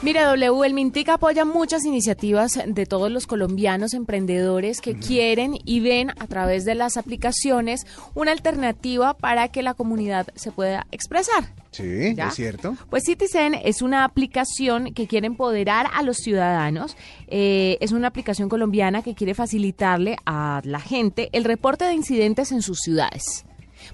Mire, 0.00 0.22
W, 0.22 0.64
el 0.64 0.74
Mintic 0.74 1.08
apoya 1.08 1.44
muchas 1.44 1.84
iniciativas 1.84 2.56
de 2.64 2.86
todos 2.86 3.10
los 3.10 3.26
colombianos 3.26 3.94
emprendedores 3.94 4.80
que 4.80 4.96
quieren 4.96 5.58
y 5.64 5.80
ven 5.80 6.10
a 6.20 6.28
través 6.28 6.64
de 6.64 6.76
las 6.76 6.96
aplicaciones 6.96 7.84
una 8.14 8.30
alternativa 8.30 9.14
para 9.14 9.48
que 9.48 9.60
la 9.60 9.74
comunidad 9.74 10.28
se 10.36 10.52
pueda 10.52 10.86
expresar. 10.92 11.52
Sí, 11.72 12.14
es 12.16 12.34
cierto. 12.34 12.76
Pues 12.90 13.02
Citizen 13.04 13.54
es 13.54 13.82
una 13.82 14.04
aplicación 14.04 14.94
que 14.94 15.08
quiere 15.08 15.26
empoderar 15.26 15.88
a 15.92 16.04
los 16.04 16.18
ciudadanos. 16.18 16.96
Eh, 17.26 17.76
es 17.80 17.90
una 17.90 18.06
aplicación 18.06 18.48
colombiana 18.48 19.02
que 19.02 19.16
quiere 19.16 19.34
facilitarle 19.34 20.16
a 20.24 20.60
la 20.62 20.78
gente 20.78 21.28
el 21.32 21.42
reporte 21.42 21.84
de 21.84 21.94
incidentes 21.94 22.52
en 22.52 22.62
sus 22.62 22.78
ciudades. 22.78 23.44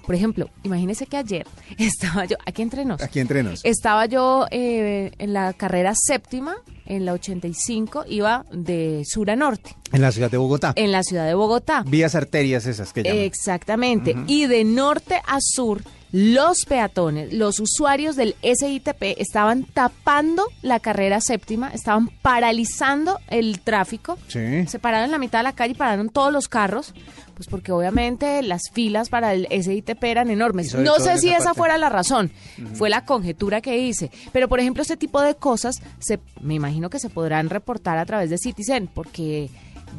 Por 0.05 0.15
ejemplo, 0.15 0.49
imagínese 0.63 1.05
que 1.05 1.17
ayer 1.17 1.47
estaba 1.77 2.25
yo, 2.25 2.37
aquí 2.45 2.61
entrenos. 2.61 3.01
Aquí 3.01 3.19
entrenos. 3.19 3.61
Estaba 3.63 4.05
yo 4.05 4.45
eh, 4.51 5.11
en 5.17 5.33
la 5.33 5.53
carrera 5.53 5.93
séptima, 5.95 6.55
en 6.85 7.05
la 7.05 7.13
85, 7.13 8.05
iba 8.07 8.45
de 8.51 9.03
sur 9.05 9.29
a 9.29 9.35
norte. 9.35 9.75
En 9.91 10.01
la 10.01 10.11
ciudad 10.11 10.29
de 10.29 10.37
Bogotá. 10.37 10.73
En 10.75 10.91
la 10.91 11.03
ciudad 11.03 11.25
de 11.25 11.33
Bogotá. 11.33 11.83
Vías 11.87 12.15
arterias 12.15 12.65
esas 12.65 12.93
que 12.93 13.03
llaman. 13.03 13.19
Exactamente. 13.19 14.15
Y 14.27 14.47
de 14.47 14.63
norte 14.63 15.21
a 15.25 15.37
sur 15.39 15.81
los 16.15 16.63
peatones, 16.65 17.33
los 17.33 17.59
usuarios 17.59 18.15
del 18.15 18.37
SITP 18.41 19.17
estaban 19.17 19.65
tapando 19.65 20.45
la 20.61 20.79
carrera 20.79 21.19
séptima, 21.19 21.71
estaban 21.73 22.07
paralizando 22.21 23.19
el 23.27 23.59
tráfico. 23.59 24.17
Sí. 24.29 24.65
Se 24.65 24.79
pararon 24.79 25.07
en 25.07 25.11
la 25.11 25.17
mitad 25.17 25.39
de 25.39 25.43
la 25.43 25.51
calle 25.51 25.73
y 25.73 25.75
pararon 25.75 26.07
todos 26.07 26.31
los 26.31 26.47
carros, 26.47 26.93
pues 27.33 27.49
porque 27.49 27.73
obviamente 27.73 28.41
las 28.43 28.61
filas 28.71 29.09
para 29.09 29.33
el 29.33 29.45
SITP 29.51 30.01
eran 30.05 30.29
enormes. 30.29 30.73
No 30.73 30.99
sé 30.99 31.17
si 31.17 31.33
esa, 31.33 31.53
fuera 31.53 31.77
la 31.77 31.89
razón, 31.89 32.31
fue 32.75 32.89
la 32.89 33.03
conjetura 33.03 33.59
que 33.59 33.77
hice. 33.77 34.09
Pero 34.31 34.47
por 34.47 34.61
ejemplo, 34.61 34.83
este 34.83 34.95
tipo 34.95 35.19
de 35.19 35.35
cosas 35.35 35.81
se, 35.99 36.21
me 36.39 36.53
imagino 36.53 36.89
que 36.89 36.99
se 36.99 37.09
podrán 37.09 37.49
reportar 37.49 37.97
a 37.97 38.05
través 38.05 38.29
de 38.29 38.37
Citizen, 38.37 38.87
porque 38.87 39.49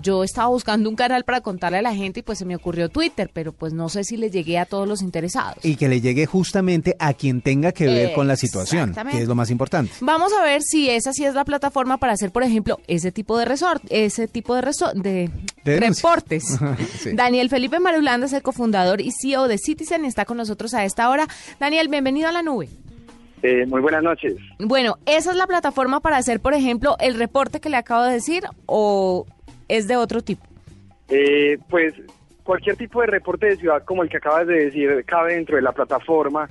yo 0.03 0.25
estaba 0.25 0.49
buscando 0.49 0.89
un 0.89 0.97
canal 0.97 1.25
para 1.25 1.41
contarle 1.41 1.79
a 1.79 1.83
la 1.83 1.95
gente 1.95 2.21
y 2.21 2.23
pues 2.23 2.39
se 2.39 2.45
me 2.45 2.57
ocurrió 2.57 2.89
Twitter, 2.89 3.31
pero 3.33 3.53
pues 3.53 3.73
no 3.73 3.89
sé 3.89 4.05
si 4.05 4.17
le 4.17 4.31
llegué 4.31 4.59
a 4.59 4.67
todos 4.67 4.89
los 4.89 5.03
interesados. 5.03 5.65
Y 5.65 5.77
que 5.77 5.89
le 5.89 6.01
llegue 6.01 6.27
justamente 6.27 6.97
a 6.99 7.15
quien 7.15 7.41
tenga 7.41 7.73
que 7.73 7.87
ver 7.87 8.13
con 8.13 8.29
la 8.29 8.37
situación, 8.37 8.95
que 9.11 9.23
es 9.23 9.29
lo 9.29 9.35
más 9.35 9.51
importante. 9.51 9.93
Vamos 10.01 10.33
a 10.33 10.43
ver 10.43 10.63
si 10.63 10.89
esa 10.91 11.13
sí 11.13 11.25
es 11.25 11.35
la 11.35 11.45
plataforma 11.45 11.99
para 11.99 12.13
hacer, 12.13 12.31
por 12.31 12.43
ejemplo, 12.43 12.81
ese 12.87 13.13
tipo 13.13 13.39
de 13.39 13.45
resort, 13.45 13.83
ese 13.91 14.29
tipo 14.29 14.55
de, 14.55 15.31
de, 15.65 15.81
reportes. 15.81 16.59
Daniel 17.15 17.49
Felipe 17.49 17.81
Marulanda 17.81 18.27
es 18.27 18.33
el 18.33 18.43
cofundador 18.43 19.01
y 19.01 19.11
CEO 19.11 19.49
de 19.49 19.59
Citizen, 19.59 20.05
está 20.05 20.25
con 20.25 20.37
nosotros 20.37 20.75
a 20.75 20.85
esta 20.85 21.09
hora. 21.11 21.27
Daniel, 21.61 21.89
bienvenido 21.89 22.29
a 22.29 22.33
la 22.33 22.43
nube. 22.43 22.69
Eh, 23.43 23.67
muy 23.67 23.81
buenas 23.81 24.03
noches. 24.03 24.35
Bueno, 24.59 24.99
¿esa 25.07 25.31
es 25.31 25.37
la 25.37 25.47
plataforma 25.47 26.01
para 26.01 26.17
hacer, 26.17 26.41
por 26.41 26.55
ejemplo, 26.55 26.97
el 26.99 27.15
reporte 27.15 27.61
que 27.61 27.69
le 27.69 27.77
acabo 27.77 28.05
de 28.05 28.13
decir 28.13 28.45
o 28.67 29.27
es 29.69 29.89
de 29.89 29.97
otro 29.97 30.23
tipo? 30.23 30.45
Eh, 31.09 31.59
pues 31.69 31.95
cualquier 32.43 32.77
tipo 32.77 33.01
de 33.01 33.09
reporte 33.09 33.47
de 33.47 33.57
ciudad 33.57 33.85
como 33.85 34.03
el 34.03 34.09
que 34.09 34.19
acabas 34.19 34.47
de 34.47 34.67
decir 34.67 35.05
cabe 35.05 35.35
dentro 35.35 35.57
de 35.57 35.63
la 35.63 35.73
plataforma, 35.73 36.49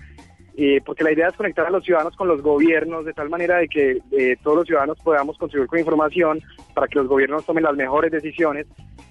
eh, 0.57 0.81
porque 0.85 1.03
la 1.03 1.11
idea 1.11 1.27
es 1.29 1.35
conectar 1.35 1.65
a 1.65 1.69
los 1.69 1.83
ciudadanos 1.83 2.15
con 2.15 2.27
los 2.27 2.41
gobiernos 2.41 3.05
de 3.05 3.13
tal 3.13 3.29
manera 3.29 3.57
de 3.57 3.67
que 3.67 3.99
eh, 4.11 4.37
todos 4.41 4.57
los 4.57 4.67
ciudadanos 4.67 4.97
podamos 5.03 5.37
contribuir 5.37 5.69
con 5.69 5.79
información 5.79 6.41
para 6.73 6.87
que 6.87 6.99
los 6.99 7.07
gobiernos 7.07 7.45
tomen 7.45 7.63
las 7.63 7.75
mejores 7.75 8.11
decisiones 8.11 8.65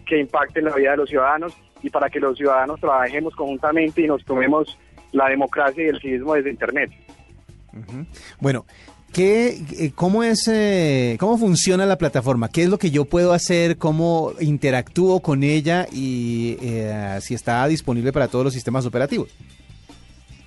que 0.06 0.18
impacten 0.18 0.64
la 0.64 0.74
vida 0.74 0.92
de 0.92 0.96
los 0.98 1.08
ciudadanos 1.08 1.54
y 1.82 1.90
para 1.90 2.08
que 2.08 2.20
los 2.20 2.36
ciudadanos 2.36 2.80
trabajemos 2.80 3.34
conjuntamente 3.34 4.02
y 4.02 4.06
nos 4.06 4.24
tomemos 4.24 4.78
la 5.12 5.28
democracia 5.28 5.84
y 5.84 5.88
el 5.88 6.00
civismo 6.00 6.34
desde 6.34 6.50
Internet. 6.50 6.90
Bueno, 8.40 8.64
¿Qué, 9.14 9.60
eh, 9.78 9.92
cómo, 9.94 10.24
es, 10.24 10.48
eh, 10.48 11.16
¿Cómo 11.20 11.38
funciona 11.38 11.86
la 11.86 11.96
plataforma? 11.96 12.48
¿Qué 12.48 12.64
es 12.64 12.68
lo 12.68 12.78
que 12.78 12.90
yo 12.90 13.04
puedo 13.04 13.32
hacer? 13.32 13.78
¿Cómo 13.78 14.32
interactúo 14.40 15.20
con 15.20 15.44
ella? 15.44 15.86
Y 15.92 16.58
eh, 16.60 17.18
si 17.20 17.34
está 17.34 17.64
disponible 17.68 18.12
para 18.12 18.26
todos 18.26 18.44
los 18.44 18.52
sistemas 18.52 18.84
operativos. 18.86 19.32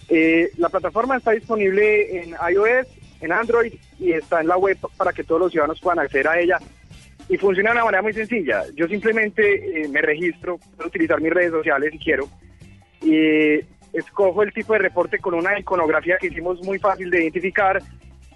la 0.09 0.67
plataforma 0.67 1.15
está 1.15 1.31
disponible 1.31 2.23
en 2.23 2.31
iOS, 2.31 2.87
en 3.21 3.31
Android 3.31 3.73
y 3.99 4.11
está 4.11 4.41
en 4.41 4.47
la 4.47 4.57
web 4.57 4.77
para 4.97 5.13
que 5.13 5.23
todos 5.23 5.39
los 5.39 5.51
ciudadanos 5.51 5.79
puedan 5.79 5.99
acceder 5.99 6.27
a 6.27 6.37
ella. 6.37 6.59
Y 7.29 7.37
funciona 7.37 7.69
de 7.69 7.75
una 7.75 7.85
manera 7.85 8.01
muy 8.01 8.11
sencilla. 8.11 8.63
Yo 8.75 8.85
simplemente 8.89 9.87
me 9.89 10.01
registro, 10.01 10.57
puedo 10.75 10.89
utilizar 10.89 11.21
mis 11.21 11.31
redes 11.31 11.51
sociales 11.51 11.93
si 11.93 11.99
quiero. 11.99 12.27
Y 13.01 13.61
escojo 13.93 14.43
el 14.43 14.51
tipo 14.51 14.73
de 14.73 14.79
reporte 14.79 15.19
con 15.19 15.35
una 15.35 15.57
iconografía 15.57 16.17
que 16.19 16.27
hicimos 16.27 16.61
muy 16.63 16.79
fácil 16.79 17.09
de 17.09 17.21
identificar 17.21 17.81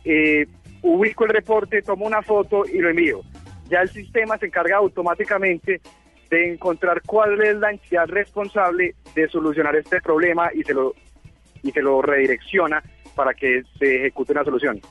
eh, 0.04 0.48
ubico 0.82 1.26
el 1.26 1.32
reporte, 1.32 1.82
tomo 1.82 2.06
una 2.06 2.22
foto 2.22 2.66
y 2.66 2.80
lo 2.80 2.90
envío. 2.90 3.22
Ya 3.70 3.82
el 3.82 3.90
sistema 3.90 4.38
se 4.38 4.48
encarga 4.48 4.78
automáticamente 4.78 5.82
de 6.30 6.54
encontrar 6.54 7.02
cuál 7.06 7.42
es 7.42 7.56
la 7.58 7.72
entidad 7.72 8.08
responsable 8.08 8.96
de 9.16 9.28
solucionar 9.28 9.76
este 9.76 10.02
problema 10.02 10.50
y 10.54 10.64
se 10.64 10.74
lo, 10.74 10.94
y 11.62 11.72
se 11.72 11.82
lo 11.82 12.02
redirecciona 12.02 12.82
para 13.16 13.34
que 13.34 13.64
se 13.78 13.98
ejecute 13.98 14.32
una 14.32 14.44
solución. 14.44 14.82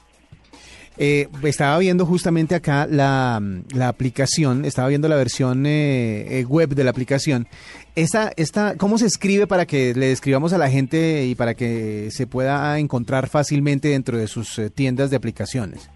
Eh, 0.98 1.28
estaba 1.44 1.78
viendo 1.78 2.04
justamente 2.04 2.54
acá 2.54 2.86
la, 2.86 3.40
la, 3.74 3.88
aplicación, 3.88 4.64
estaba 4.64 4.88
viendo 4.88 5.08
la 5.08 5.16
versión 5.16 5.64
eh, 5.64 6.40
eh, 6.40 6.44
web 6.44 6.70
de 6.70 6.84
la 6.84 6.90
aplicación. 6.90 7.46
Esta, 7.94 8.32
esta, 8.36 8.76
¿Cómo 8.76 8.98
se 8.98 9.06
escribe 9.06 9.46
para 9.46 9.64
que 9.66 9.94
le 9.94 10.08
describamos 10.08 10.52
a 10.52 10.58
la 10.58 10.68
gente 10.68 11.24
y 11.24 11.34
para 11.34 11.54
que 11.54 12.10
se 12.10 12.26
pueda 12.26 12.78
encontrar 12.78 13.28
fácilmente 13.28 13.88
dentro 13.88 14.18
de 14.18 14.26
sus 14.26 14.60
tiendas 14.74 15.10
de 15.10 15.16
aplicaciones? 15.16 15.88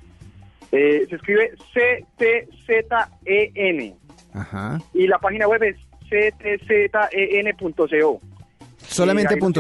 se 0.71 1.05
escribe 1.15 1.53
C-T-Z-E-N. 1.73 3.15
Ajá. 4.33 4.81
Y 4.93 5.07
la 5.07 5.19
página 5.19 5.47
web 5.47 5.63
es 5.63 5.77
ctzen.co. 6.09 7.31
Solamente 8.79 9.39
.co. 9.39 9.53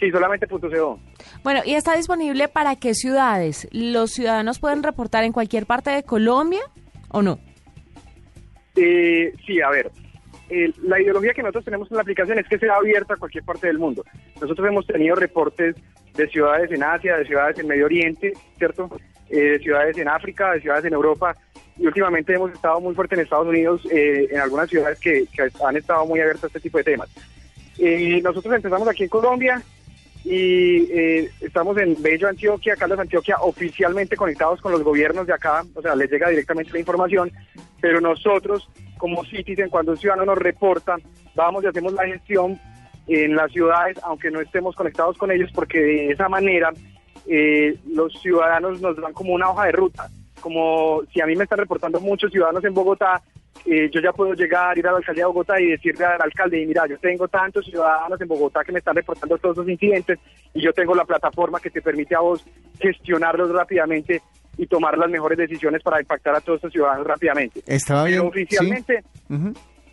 Sí, 0.00 0.10
solamente 0.10 0.46
.co. 0.46 0.98
Bueno, 1.42 1.60
¿y 1.64 1.74
está 1.74 1.96
disponible 1.96 2.48
para 2.48 2.76
qué 2.76 2.94
ciudades? 2.94 3.68
¿Los 3.72 4.12
ciudadanos 4.12 4.58
pueden 4.58 4.82
reportar 4.82 5.24
en 5.24 5.32
cualquier 5.32 5.66
parte 5.66 5.90
de 5.90 6.02
Colombia 6.02 6.60
o 7.08 7.22
no? 7.22 7.38
Eh, 8.76 9.32
sí, 9.46 9.60
a 9.60 9.70
ver. 9.70 9.90
la 10.82 11.00
ideología 11.00 11.32
que 11.34 11.42
nosotros 11.42 11.64
tenemos 11.64 11.90
en 11.90 11.96
la 11.96 12.02
aplicación 12.02 12.38
es 12.38 12.48
que 12.48 12.58
sea 12.58 12.74
abierta 12.76 13.14
a 13.14 13.16
cualquier 13.16 13.44
parte 13.44 13.66
del 13.66 13.78
mundo. 13.78 14.04
Nosotros 14.40 14.66
hemos 14.68 14.86
tenido 14.86 15.14
reportes 15.14 15.76
de 16.14 16.28
ciudades 16.28 16.70
en 16.72 16.82
Asia, 16.82 17.16
de 17.16 17.26
ciudades 17.26 17.58
en 17.58 17.68
Medio 17.68 17.86
Oriente, 17.86 18.32
¿cierto? 18.58 18.90
Eh, 19.30 19.36
de 19.36 19.58
ciudades 19.60 19.96
en 19.98 20.08
África, 20.08 20.52
de 20.52 20.60
ciudades 20.60 20.84
en 20.84 20.92
Europa. 20.92 21.36
Y 21.76 21.86
últimamente 21.86 22.34
hemos 22.34 22.52
estado 22.52 22.80
muy 22.80 22.94
fuerte 22.94 23.14
en 23.14 23.20
Estados 23.20 23.46
Unidos, 23.46 23.86
eh, 23.90 24.26
en 24.30 24.40
algunas 24.40 24.68
ciudades 24.68 24.98
que, 24.98 25.26
han 25.64 25.76
estado 25.76 26.04
muy 26.06 26.18
abiertas 26.20 26.44
a 26.44 26.46
este 26.48 26.60
tipo 26.60 26.78
de 26.78 26.84
temas. 26.84 27.08
Eh, 27.78 28.20
nosotros 28.22 28.52
empezamos 28.52 28.88
aquí 28.88 29.04
en 29.04 29.08
Colombia, 29.08 29.62
y 30.24 30.90
eh, 30.90 31.27
estamos 31.58 31.76
en 31.78 32.00
Bello, 32.00 32.28
Antioquia, 32.28 32.76
Carlos 32.76 33.00
Antioquia, 33.00 33.36
oficialmente 33.40 34.16
conectados 34.16 34.60
con 34.60 34.70
los 34.70 34.84
gobiernos 34.84 35.26
de 35.26 35.32
acá, 35.32 35.64
o 35.74 35.82
sea, 35.82 35.96
les 35.96 36.08
llega 36.08 36.28
directamente 36.28 36.72
la 36.72 36.78
información, 36.78 37.32
pero 37.80 38.00
nosotros, 38.00 38.70
como 38.96 39.24
Citizen, 39.24 39.68
cuando 39.68 39.90
un 39.90 39.98
ciudadano 39.98 40.26
nos 40.26 40.38
reporta, 40.38 40.94
vamos 41.34 41.64
y 41.64 41.66
hacemos 41.66 41.94
la 41.94 42.06
gestión 42.06 42.60
en 43.08 43.34
las 43.34 43.50
ciudades, 43.50 43.98
aunque 44.04 44.30
no 44.30 44.40
estemos 44.40 44.76
conectados 44.76 45.18
con 45.18 45.32
ellos, 45.32 45.50
porque 45.52 45.80
de 45.80 46.10
esa 46.10 46.28
manera 46.28 46.70
eh, 47.26 47.76
los 47.88 48.12
ciudadanos 48.22 48.80
nos 48.80 48.96
dan 48.96 49.12
como 49.12 49.34
una 49.34 49.50
hoja 49.50 49.64
de 49.64 49.72
ruta, 49.72 50.08
como 50.40 51.02
si 51.12 51.20
a 51.20 51.26
mí 51.26 51.34
me 51.34 51.42
están 51.42 51.58
reportando 51.58 51.98
muchos 51.98 52.30
ciudadanos 52.30 52.64
en 52.64 52.72
Bogotá, 52.72 53.20
eh, 53.70 53.90
yo 53.92 54.00
ya 54.00 54.12
puedo 54.12 54.32
llegar, 54.32 54.78
ir 54.78 54.86
a 54.86 54.92
la 54.92 54.96
alcaldía 54.96 55.24
de 55.24 55.28
Bogotá 55.28 55.60
y 55.60 55.66
decirle 55.66 56.06
al 56.06 56.22
alcalde, 56.22 56.64
mira, 56.64 56.86
yo 56.86 56.96
tengo 56.98 57.28
tantos 57.28 57.66
ciudadanos 57.66 58.18
en 58.18 58.26
Bogotá 58.26 58.64
que 58.64 58.72
me 58.72 58.78
están 58.78 58.96
reportando 58.96 59.36
todos 59.36 59.58
esos 59.58 59.68
incidentes 59.68 60.18
y 60.54 60.62
yo 60.62 60.72
tengo 60.72 60.94
la 60.94 61.04
plataforma 61.04 61.60
que 61.60 61.68
te 61.68 61.82
permite 61.82 62.14
a 62.14 62.20
vos 62.20 62.42
gestionarlos 62.80 63.50
rápidamente 63.50 64.22
y 64.56 64.66
tomar 64.66 64.96
las 64.96 65.10
mejores 65.10 65.36
decisiones 65.36 65.82
para 65.82 66.00
impactar 66.00 66.34
a 66.34 66.40
todos 66.40 66.60
esos 66.60 66.72
ciudadanos 66.72 67.06
rápidamente. 67.06 67.60
Estaba 67.66 68.04
bien. 68.04 68.20
Pero 68.20 68.28
oficialmente 68.30 69.04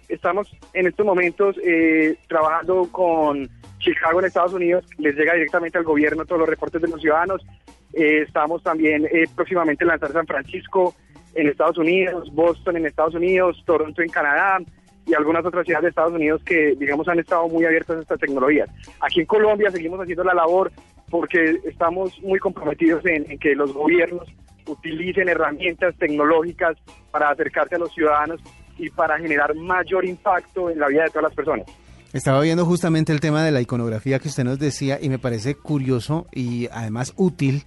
estamos 0.08 0.50
en 0.74 0.88
estos 0.88 1.06
momentos 1.06 1.58
eh, 1.62 2.18
trabajando 2.30 2.88
con 2.90 3.46
Chicago 3.80 4.20
en 4.22 4.26
Estados 4.28 4.54
Unidos, 4.54 4.86
les 5.00 5.16
llega 5.18 5.34
directamente 5.34 5.78
al 5.78 5.84
gobierno 5.84 6.24
todos 6.26 6.40
los 6.40 6.50
reportes 6.50 6.82
de 6.82 6.88
los 6.88 7.02
ciudadanos. 7.02 7.46
Eh, 7.94 8.22
estamos 8.26 8.64
también 8.64 9.06
próximamente 9.36 9.84
en 9.84 9.90
lanzar 9.90 10.14
San 10.14 10.26
Francisco, 10.26 10.96
en 11.36 11.48
Estados 11.48 11.78
Unidos, 11.78 12.34
Boston 12.34 12.78
en 12.78 12.86
Estados 12.88 13.14
Unidos, 13.14 13.62
Toronto 13.66 14.02
en 14.02 14.10
Canadá 14.10 14.60
y 15.06 15.14
algunas 15.14 15.46
otras 15.46 15.66
ciudades 15.66 15.84
de 15.84 15.90
Estados 15.90 16.14
Unidos 16.14 16.42
que, 16.44 16.76
digamos, 16.80 17.08
han 17.08 17.20
estado 17.20 17.48
muy 17.48 17.66
abiertas 17.66 17.98
a 17.98 18.02
estas 18.02 18.20
tecnologías. 18.20 18.70
Aquí 19.02 19.20
en 19.20 19.26
Colombia 19.28 19.70
seguimos 19.70 20.00
haciendo 20.00 20.24
la 20.24 20.34
labor 20.34 20.72
porque 21.10 21.60
estamos 21.66 22.20
muy 22.22 22.40
comprometidos 22.40 23.06
en, 23.06 23.38
que 23.38 23.54
los 23.54 23.72
gobiernos 23.74 24.28
utilicen 24.66 25.30
herramientas 25.30 25.94
tecnológicas 26.00 26.76
para 27.12 27.30
acercarse 27.30 27.76
a 27.76 27.80
los 27.80 27.94
ciudadanos 27.94 28.42
y 28.80 28.90
para 28.90 29.20
generar 29.20 29.54
mayor 29.56 30.06
impacto 30.06 30.72
en 30.72 30.80
la 30.80 30.88
vida 30.88 31.04
de 31.04 31.10
todas 31.10 31.24
las 31.24 31.36
personas. 31.36 31.68
Estaba 32.14 32.42
viendo 32.42 32.66
justamente 32.66 33.12
el 33.12 33.20
tema 33.20 33.44
de 33.44 33.52
la 33.52 33.62
iconografía 33.62 34.20
que 34.20 34.30
usted 34.30 34.46
nos 34.46 34.58
decía 34.58 34.98
y 35.00 35.10
me 35.10 35.20
parece 35.20 35.54
curioso 35.54 36.26
y 36.32 36.68
además 36.72 37.14
útil 37.18 37.66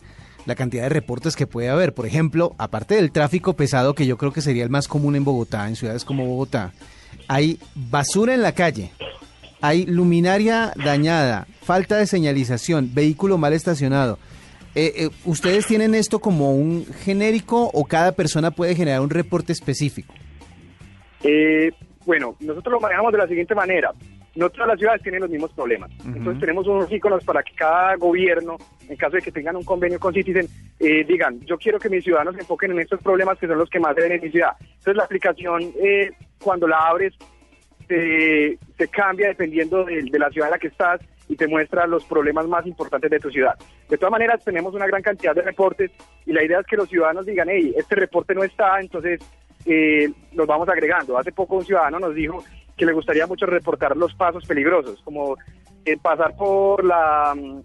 la 0.48 0.54
cantidad 0.54 0.84
de 0.84 0.88
reportes 0.88 1.36
que 1.36 1.46
puede 1.46 1.68
haber. 1.68 1.92
Por 1.92 2.06
ejemplo, 2.06 2.54
aparte 2.56 2.94
del 2.94 3.12
tráfico 3.12 3.52
pesado, 3.52 3.94
que 3.94 4.06
yo 4.06 4.16
creo 4.16 4.32
que 4.32 4.40
sería 4.40 4.64
el 4.64 4.70
más 4.70 4.88
común 4.88 5.14
en 5.14 5.22
Bogotá, 5.22 5.68
en 5.68 5.76
ciudades 5.76 6.06
como 6.06 6.26
Bogotá, 6.26 6.72
hay 7.28 7.60
basura 7.74 8.32
en 8.32 8.40
la 8.40 8.52
calle, 8.52 8.90
hay 9.60 9.84
luminaria 9.84 10.72
dañada, 10.82 11.46
falta 11.62 11.98
de 11.98 12.06
señalización, 12.06 12.94
vehículo 12.94 13.36
mal 13.36 13.52
estacionado. 13.52 14.18
Eh, 14.74 14.94
eh, 14.96 15.10
¿Ustedes 15.26 15.66
tienen 15.66 15.94
esto 15.94 16.18
como 16.18 16.54
un 16.54 16.86
genérico 17.04 17.70
o 17.74 17.84
cada 17.84 18.12
persona 18.12 18.50
puede 18.50 18.74
generar 18.74 19.02
un 19.02 19.10
reporte 19.10 19.52
específico? 19.52 20.14
Eh, 21.24 21.72
bueno, 22.06 22.36
nosotros 22.40 22.72
lo 22.72 22.80
manejamos 22.80 23.12
de 23.12 23.18
la 23.18 23.28
siguiente 23.28 23.54
manera. 23.54 23.92
No 24.38 24.48
todas 24.50 24.68
las 24.68 24.78
ciudades 24.78 25.02
tienen 25.02 25.20
los 25.20 25.30
mismos 25.30 25.52
problemas. 25.52 25.90
Entonces 26.06 26.38
tenemos 26.38 26.64
unos 26.68 26.92
iconos 26.92 27.24
para 27.24 27.42
que 27.42 27.56
cada 27.56 27.96
gobierno, 27.96 28.56
en 28.88 28.96
caso 28.96 29.16
de 29.16 29.22
que 29.22 29.32
tengan 29.32 29.56
un 29.56 29.64
convenio 29.64 29.98
con 29.98 30.14
Citizen, 30.14 30.46
eh, 30.78 31.02
digan, 31.02 31.40
yo 31.40 31.58
quiero 31.58 31.80
que 31.80 31.88
mis 31.88 32.04
ciudadanos 32.04 32.36
se 32.36 32.42
enfoquen 32.42 32.70
en 32.70 32.78
estos 32.78 33.02
problemas 33.02 33.36
que 33.36 33.48
son 33.48 33.58
los 33.58 33.68
que 33.68 33.80
más 33.80 33.96
deben 33.96 34.20
mi 34.22 34.30
ciudad. 34.30 34.52
Entonces 34.60 34.94
la 34.94 35.02
aplicación, 35.02 35.72
eh, 35.82 36.12
cuando 36.40 36.68
la 36.68 36.76
abres, 36.76 37.14
se, 37.88 38.58
cambia 38.92 39.26
dependiendo 39.26 39.84
de, 39.84 40.08
la 40.12 40.30
ciudad 40.30 40.46
en 40.46 40.52
la 40.52 40.58
que 40.60 40.68
estás 40.68 41.00
y 41.28 41.34
te 41.34 41.48
muestra 41.48 41.88
los 41.88 42.04
problemas 42.04 42.46
más 42.46 42.64
importantes 42.64 43.10
de 43.10 43.18
tu 43.18 43.30
ciudad. 43.30 43.56
De 43.88 43.98
todas 43.98 44.12
maneras, 44.12 44.44
tenemos 44.44 44.72
una 44.72 44.86
gran 44.86 45.02
cantidad 45.02 45.34
de 45.34 45.42
reportes 45.42 45.90
y 46.26 46.32
la 46.32 46.44
idea 46.44 46.60
es 46.60 46.66
que 46.66 46.76
los 46.76 46.88
ciudadanos 46.88 47.26
digan, 47.26 47.48
hey, 47.50 47.74
este 47.76 47.96
reporte 47.96 48.36
no 48.36 48.44
está, 48.44 48.78
entonces 48.78 49.20
eh, 49.66 50.08
los 50.32 50.46
vamos 50.46 50.68
agregando. 50.68 51.18
Hace 51.18 51.32
poco 51.32 51.56
un 51.56 51.64
ciudadano 51.64 51.98
nos 51.98 52.14
dijo 52.14 52.44
que 52.78 52.86
le 52.86 52.92
gustaría 52.92 53.26
mucho 53.26 53.44
reportar 53.44 53.96
los 53.96 54.14
pasos 54.14 54.46
peligrosos, 54.46 55.00
como 55.02 55.36
eh, 55.84 55.98
pasar 56.00 56.34
por 56.36 56.84
la 56.84 57.34
mm, 57.36 57.60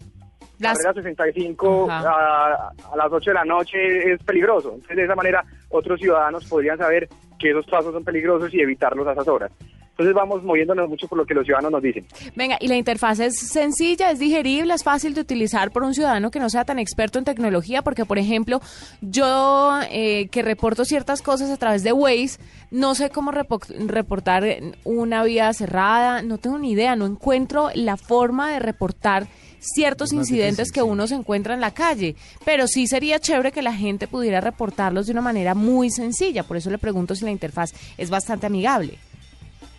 carrera 0.60 0.94
65 0.94 1.88
a, 1.90 2.74
a, 2.92 2.98
las 2.98 3.12
8 3.12 3.30
de 3.30 3.34
la 3.34 3.46
noche 3.46 4.12
es 4.12 4.22
peligroso. 4.24 4.72
Entonces, 4.74 4.98
de 4.98 5.04
esa 5.04 5.16
manera, 5.16 5.46
otros 5.70 6.00
ciudadanos 6.00 6.46
podrían 6.46 6.78
saber 6.78 7.08
que 7.40 7.52
esos 7.52 7.66
pasos 7.68 7.94
son 7.94 8.04
peligrosos 8.04 8.54
y 8.54 8.62
evitarlos 8.62 9.08
a 9.08 9.14
esas 9.14 9.28
horas. 9.28 9.52
Entonces 9.94 10.16
vamos 10.16 10.44
moviéndonos 10.44 10.90
mucho 10.90 11.08
por 11.08 11.20
lo 11.20 11.26
que 11.26 11.36
los 11.36 11.46
ciudadanos 11.46 11.72
nos 11.72 11.84
dicen. 11.84 12.04
Venga, 12.36 12.58
y 12.60 12.68
la 12.68 12.76
interfaz 12.76 13.20
es 13.20 13.38
sencilla, 13.38 14.10
es 14.10 14.18
digerible, 14.18 14.74
es 14.74 14.84
fácil 14.84 15.14
de 15.14 15.22
utilizar 15.22 15.70
por 15.70 15.84
un 15.84 15.94
ciudadano 15.94 16.32
que 16.32 16.40
no 16.40 16.50
sea 16.50 16.66
tan 16.66 16.80
experto 16.80 17.20
en 17.20 17.26
tecnología, 17.26 17.84
porque 17.84 18.04
por 18.04 18.18
ejemplo, 18.18 18.60
yo 19.02 19.80
eh, 19.92 20.30
que 20.30 20.42
reporto 20.42 20.84
ciertas 20.84 21.22
cosas 21.22 21.52
a 21.52 21.58
través 21.58 21.84
de 21.84 21.94
Waze, 21.94 22.40
no 22.72 22.96
sé 22.96 23.12
cómo 23.12 23.32
reportar 23.32 24.44
una 24.84 25.24
vía 25.24 25.54
cerrada, 25.54 26.24
no 26.24 26.40
tengo 26.40 26.58
ni 26.58 26.72
idea, 26.72 26.96
no 26.96 27.06
encuentro 27.06 27.70
la 27.76 27.96
forma 27.96 28.52
de 28.52 28.58
reportar 28.58 29.28
ciertos 29.60 30.12
incidentes 30.12 30.72
que 30.72 30.82
uno 30.82 31.06
se 31.06 31.16
encuentra 31.16 31.54
en 31.54 31.62
la 31.62 31.72
calle, 31.72 32.16
pero 32.44 32.68
sí 32.68 32.88
sería 32.88 33.20
chévere 33.20 33.52
que 33.52 33.62
la 33.62 33.74
gente 33.74 34.08
pudiera 34.08 34.42
reportarlos 34.42 35.06
de 35.06 35.12
una 35.12 35.22
manera 35.22 35.54
muy 35.54 35.92
sencilla, 35.92 36.44
por 36.44 36.58
eso 36.58 36.72
le 36.72 36.80
pregunto 36.80 37.14
si 37.14 37.26
la 37.26 37.32
interfaz 37.32 37.74
es 37.98 38.10
bastante 38.10 38.48
amigable. 38.48 38.98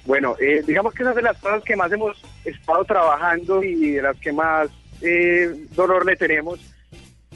Bueno, 0.07 0.37
eh, 0.39 0.63
digamos 0.67 0.93
que 0.93 1.03
esas 1.03 1.17
de 1.17 1.23
las 1.23 1.39
cosas 1.39 1.63
que 1.65 1.77
más 1.77 1.91
hemos 1.91 2.23
estado 2.45 2.85
trabajando 2.85 3.63
y 3.63 3.93
de 3.93 4.03
las 4.03 4.19
que 4.19 4.33
más 4.33 4.69
eh, 5.01 5.67
dolor 5.75 6.05
le 6.05 6.17
tenemos, 6.17 6.61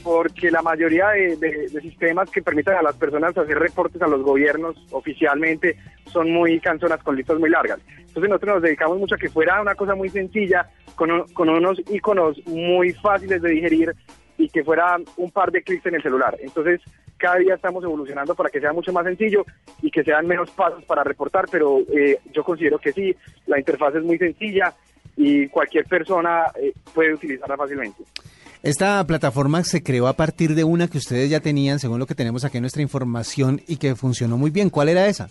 porque 0.03 0.51
la 0.51 0.61
mayoría 0.61 1.09
de, 1.09 1.67
sistemas 1.81 2.29
que 2.29 2.41
permitan 2.41 2.75
a 2.75 2.83
las 2.83 2.95
personas 2.95 3.37
hacer 3.37 3.57
reportes 3.57 4.01
a 4.01 4.07
los 4.07 4.21
gobiernos 4.21 4.75
oficialmente 4.91 5.77
son 6.11 6.31
muy 6.31 6.59
canzonas 6.59 7.03
con 7.03 7.15
listas 7.15 7.39
muy 7.39 7.49
largas. 7.49 7.79
Entonces 7.97 8.29
nosotros 8.29 8.55
nos 8.55 8.63
dedicamos 8.63 8.99
mucho 8.99 9.15
a 9.15 9.17
que 9.17 9.29
fuera 9.29 9.61
una 9.61 9.75
cosa 9.75 9.95
muy 9.95 10.09
sencilla, 10.09 10.69
con, 10.95 11.27
con 11.33 11.49
unos 11.49 11.79
iconos 11.89 12.37
muy 12.45 12.93
fáciles 12.93 13.41
de 13.41 13.49
digerir 13.49 13.95
y 14.37 14.47
que 14.49 14.63
fuera 14.63 14.97
un 15.17 15.31
par 15.31 15.51
de 15.51 15.61
clics 15.61 15.85
en 15.85 15.95
el 15.95 16.03
celular. 16.03 16.37
Entonces, 16.39 16.81
cada 17.19 17.35
día 17.35 17.55
estamos 17.55 17.83
evolucionando 17.83 18.33
para 18.33 18.49
que 18.49 18.59
sea 18.59 18.73
mucho 18.73 18.91
más 18.91 19.05
sencillo 19.05 19.45
y 19.81 19.91
que 19.91 20.03
sean 20.03 20.25
menos 20.25 20.49
pasos 20.51 20.83
para 20.85 21.03
reportar, 21.03 21.45
pero 21.51 21.79
eh, 21.95 22.17
yo 22.33 22.43
considero 22.43 22.79
que 22.79 22.91
sí, 22.91 23.15
la 23.45 23.59
interfaz 23.59 23.93
es 23.95 24.03
muy 24.03 24.17
sencilla 24.17 24.73
y 25.15 25.47
cualquier 25.49 25.85
persona 25.85 26.45
eh, 26.59 26.73
puede 26.93 27.13
utilizarla 27.13 27.57
fácilmente. 27.57 28.03
Esta 28.63 29.05
plataforma 29.05 29.63
se 29.63 29.83
creó 29.83 30.07
a 30.07 30.13
partir 30.13 30.55
de 30.55 30.63
una 30.63 30.87
que 30.87 30.97
ustedes 30.97 31.29
ya 31.29 31.39
tenían, 31.39 31.79
según 31.79 31.99
lo 31.99 32.05
que 32.05 32.15
tenemos 32.15 32.43
aquí 32.43 32.57
en 32.57 32.63
nuestra 32.63 32.81
información, 32.81 33.61
y 33.67 33.77
que 33.77 33.95
funcionó 33.95 34.37
muy 34.37 34.49
bien. 34.49 34.69
¿Cuál 34.69 34.89
era 34.89 35.07
esa? 35.07 35.29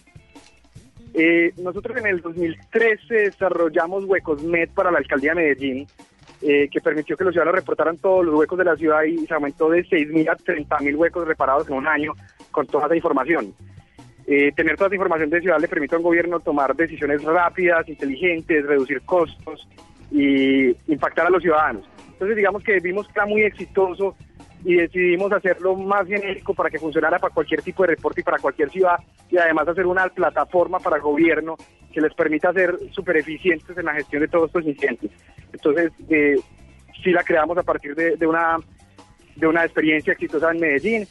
Eh, 1.12 1.52
nosotros 1.58 1.96
en 1.99 2.06
el 2.06 2.20
2013 2.20 3.14
desarrollamos 3.14 4.05
Huecosmet 4.05 4.70
para 4.70 4.90
la 4.90 4.99
alcaldía 4.99 5.35
de 5.35 5.43
Medellín 5.43 5.87
eh, 6.40 6.69
que 6.70 6.81
permitió 6.81 7.17
que 7.17 7.25
los 7.25 7.32
ciudadanos 7.32 7.61
reportaran 7.61 7.99
todos 7.99 8.25
los 8.25 8.35
huecos 8.35 8.58
de 8.58 8.64
la 8.64 8.76
ciudad 8.76 9.02
y 9.02 9.26
se 9.26 9.35
aumentó 9.35 9.69
de 9.70 9.85
6.000 9.85 10.31
a 10.31 10.37
30.000 10.37 10.96
huecos 10.96 11.26
reparados 11.26 11.69
en 11.69 11.75
un 11.75 11.87
año 11.87 12.12
con 12.50 12.67
toda 12.67 12.87
esa 12.87 12.96
información. 12.96 13.55
Eh, 14.26 14.52
tener 14.52 14.76
toda 14.76 14.88
esa 14.88 14.96
información 14.96 15.31
de 15.31 15.40
ciudad 15.40 15.58
le 15.58 15.69
permite 15.69 15.94
a 15.94 15.99
un 15.99 16.05
gobierno 16.05 16.38
tomar 16.38 16.76
decisiones 16.76 17.23
rápidas, 17.25 17.88
inteligentes, 17.88 18.64
reducir 18.67 19.02
costos 19.02 19.67
y 20.11 20.69
impactar 20.87 21.26
a 21.26 21.31
los 21.31 21.43
ciudadanos. 21.43 21.88
Entonces 22.12 22.37
digamos 22.37 22.62
que 22.62 22.79
vimos 22.81 23.06
que 23.06 23.12
era 23.17 23.26
muy 23.26 23.43
exitoso 23.43 24.14
y 24.64 24.75
decidimos 24.75 25.32
hacerlo 25.32 25.76
más 25.76 26.06
genérico 26.06 26.52
para 26.55 26.70
que 26.70 26.79
funcionara 26.79 27.19
para 27.19 27.32
cualquier 27.32 27.62
tipo 27.62 27.82
de 27.85 27.94
reporte 27.94 28.20
y 28.20 28.25
para 28.25 28.38
cualquier 28.38 28.70
ciudad 28.70 28.96
y 29.31 29.38
además 29.38 29.69
hacer 29.69 29.87
una 29.87 30.08
plataforma 30.08 30.79
para 30.79 30.96
el 30.96 31.02
gobierno 31.02 31.56
que 31.93 32.00
les 32.00 32.12
permita 32.14 32.52
ser 32.52 32.76
súper 32.90 33.17
eficientes 33.19 33.76
en 33.76 33.85
la 33.85 33.94
gestión 33.94 34.23
de 34.23 34.29
todos 34.29 34.46
estos 34.49 34.67
incidentes. 34.67 35.11
Entonces, 35.52 35.92
eh, 36.08 36.36
sí 37.02 37.10
la 37.10 37.22
creamos 37.22 37.56
a 37.58 37.62
partir 37.62 37.94
de, 37.94 38.26
una, 38.26 38.56
de 39.36 39.46
una 39.46 39.64
experiencia 39.64 40.12
exitosa 40.12 40.50
en 40.50 40.60
Medellín 40.60 41.08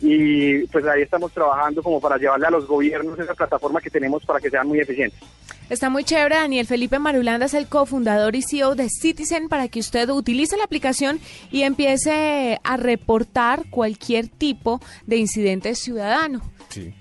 y 0.00 0.66
pues 0.68 0.84
ahí 0.86 1.02
estamos 1.02 1.32
trabajando 1.32 1.82
como 1.82 2.00
para 2.00 2.16
llevarle 2.16 2.46
a 2.46 2.50
los 2.50 2.66
gobiernos 2.66 3.18
esa 3.18 3.34
plataforma 3.34 3.80
que 3.80 3.90
tenemos 3.90 4.24
para 4.24 4.40
que 4.40 4.48
sean 4.48 4.66
muy 4.66 4.80
eficientes. 4.80 5.20
Está 5.68 5.88
muy 5.88 6.04
chévere. 6.04 6.34
Daniel 6.34 6.66
Felipe 6.66 6.98
Marulanda 6.98 7.46
es 7.46 7.54
el 7.54 7.68
cofundador 7.68 8.34
y 8.34 8.42
CEO 8.42 8.74
de 8.74 8.88
Citizen 8.88 9.48
para 9.48 9.68
que 9.68 9.78
usted 9.78 10.08
utilice 10.08 10.56
la 10.56 10.64
aplicación 10.64 11.20
y 11.52 11.62
empiece 11.62 12.58
a 12.64 12.76
reportar 12.76 13.64
cualquier 13.70 14.26
tipo 14.26 14.80
de 15.06 15.18
incidente 15.18 15.74
ciudadano. 15.74 16.40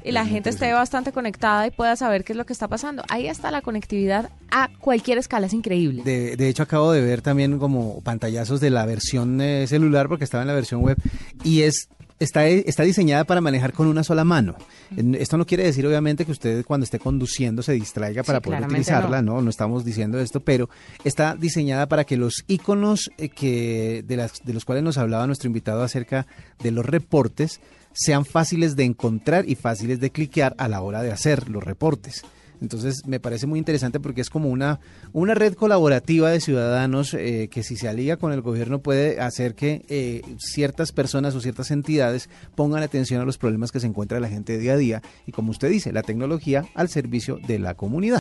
y 0.04 0.12
la 0.12 0.26
gente 0.26 0.50
esté 0.50 0.74
bastante 0.74 1.12
conectada 1.12 1.68
y 1.68 1.72
pueda 1.72 1.96
saber 1.96 2.24
qué 2.24 2.34
es 2.34 2.38
lo 2.38 2.46
que 2.46 2.54
está 2.54 2.68
pasando. 2.68 3.04
Ahí 3.08 3.28
está 3.28 3.50
la 3.50 3.62
conectividad 3.62 4.30
a 4.52 4.70
cualquier 4.80 5.18
escala, 5.18 5.48
es 5.48 5.54
increíble. 5.54 6.04
De, 6.04 6.36
de 6.36 6.50
hecho, 6.50 6.64
acabo 6.64 6.92
de 6.92 7.02
ver 7.02 7.22
también 7.22 7.60
como 7.60 8.02
pantallazos 8.02 8.60
de 8.60 8.70
la 8.70 8.86
versión 8.86 9.42
eh, 9.42 9.68
celular 9.68 10.08
porque 10.08 10.24
estaba 10.24 10.44
en 10.44 10.48
la 10.48 10.54
versión 10.54 10.82
web 10.82 10.98
y 11.44 11.62
es 11.62 11.90
está, 12.20 12.48
está 12.48 12.84
diseñada 12.84 13.24
para 13.24 13.42
manejar 13.42 13.74
con 13.74 13.88
una 13.88 14.04
sola 14.04 14.24
mano. 14.24 14.56
Esto 14.96 15.38
no 15.38 15.46
quiere 15.46 15.64
decir, 15.64 15.86
obviamente, 15.88 16.26
que 16.26 16.32
usted 16.32 16.66
cuando 16.66 16.84
esté 16.84 17.00
conduciendo 17.00 17.64
se 17.64 17.74
distraiga 17.74 18.24
para 18.24 18.42
poder 18.42 18.64
utilizarla, 18.64 19.22
no. 19.22 19.42
no. 19.42 19.50
estamos 19.50 19.86
diciendo 19.86 20.20
esto, 20.20 20.40
pero 20.40 20.70
está 21.04 21.36
diseñada 21.36 21.88
para 21.88 22.04
que 22.04 22.18
los 22.18 22.44
iconos 22.48 23.12
eh, 23.18 23.30
que, 23.30 24.04
de, 24.06 24.18
las, 24.18 24.44
de 24.44 24.54
los 24.54 24.66
cuales 24.66 24.84
nos 24.84 24.98
hablaba 24.98 25.28
nuestro 25.28 25.48
invitado 25.48 25.84
acerca 25.84 26.28
de 26.62 26.72
los 26.72 26.86
reportes 26.86 27.62
sean 27.94 28.26
fáciles 28.26 28.76
de 28.76 28.84
encontrar 28.84 29.48
y 29.48 29.56
fáciles 29.56 30.00
de 30.00 30.12
cliquear 30.12 30.56
a 30.58 30.68
la 30.68 30.82
hora 30.82 31.02
de 31.02 31.12
hacer 31.12 31.50
los 31.50 31.64
reportes. 31.64 32.24
Entonces 32.62 33.06
me 33.06 33.20
parece 33.20 33.48
muy 33.48 33.60
interesante 33.60 34.00
porque 34.00 34.22
es 34.22 34.30
como 34.30 34.50
una, 34.50 34.80
una 35.14 35.34
red 35.34 35.54
colaborativa 35.54 36.30
de 36.30 36.42
ciudadanos 36.42 37.14
eh, 37.14 37.50
que 37.52 37.64
si 37.64 37.76
se 37.76 37.88
alía 37.88 38.18
con 38.18 38.32
el 38.32 38.42
gobierno 38.42 38.80
puede 38.80 39.20
hacer 39.20 39.56
que 39.56 39.86
eh, 39.90 40.22
ciertas 40.40 40.92
personas 40.92 41.36
o 41.36 41.42
ciertas 41.42 41.72
entidades 41.72 42.30
pongan 42.56 42.84
atención 42.84 43.22
a 43.22 43.26
los 43.26 43.38
problemas 43.38 43.72
que 43.72 43.80
se 43.80 43.88
encuentra 43.88 44.20
la 44.20 44.30
gente 44.30 44.58
día 44.58 44.74
a 44.74 44.78
día 44.78 45.02
y 45.26 45.32
como 45.32 45.52
usted 45.52 45.70
dice, 45.70 45.94
la 45.94 46.04
tecnología 46.04 46.66
al 46.76 46.90
servicio 46.90 47.40
de 47.48 47.60
la 47.60 47.76
comunidad. 47.76 48.18